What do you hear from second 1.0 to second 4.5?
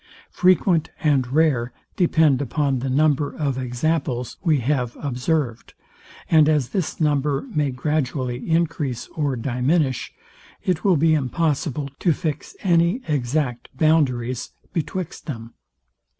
and rare depend upon the number of examples